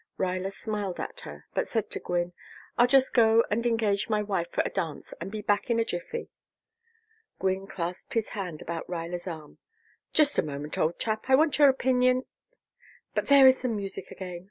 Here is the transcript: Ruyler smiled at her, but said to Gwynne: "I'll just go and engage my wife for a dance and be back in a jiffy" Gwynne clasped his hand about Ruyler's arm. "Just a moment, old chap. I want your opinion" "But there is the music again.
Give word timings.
Ruyler 0.17 0.51
smiled 0.51 0.99
at 0.99 1.19
her, 1.19 1.45
but 1.53 1.67
said 1.67 1.91
to 1.91 1.99
Gwynne: 1.99 2.33
"I'll 2.75 2.87
just 2.87 3.13
go 3.13 3.43
and 3.51 3.67
engage 3.67 4.09
my 4.09 4.23
wife 4.23 4.49
for 4.49 4.63
a 4.65 4.71
dance 4.71 5.13
and 5.21 5.29
be 5.31 5.43
back 5.43 5.69
in 5.69 5.79
a 5.79 5.85
jiffy" 5.85 6.31
Gwynne 7.39 7.67
clasped 7.67 8.15
his 8.15 8.29
hand 8.29 8.63
about 8.63 8.89
Ruyler's 8.89 9.27
arm. 9.27 9.59
"Just 10.11 10.39
a 10.39 10.43
moment, 10.43 10.75
old 10.75 10.97
chap. 10.97 11.25
I 11.27 11.35
want 11.35 11.59
your 11.59 11.69
opinion" 11.69 12.23
"But 13.13 13.27
there 13.27 13.45
is 13.45 13.61
the 13.61 13.67
music 13.69 14.09
again. 14.09 14.39